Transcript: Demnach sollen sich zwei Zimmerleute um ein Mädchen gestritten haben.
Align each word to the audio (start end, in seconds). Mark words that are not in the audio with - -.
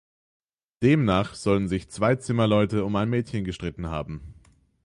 Demnach 0.81 1.35
sollen 1.35 1.67
sich 1.67 1.91
zwei 1.91 2.15
Zimmerleute 2.15 2.83
um 2.85 2.95
ein 2.95 3.07
Mädchen 3.11 3.43
gestritten 3.43 3.89
haben. 3.91 4.33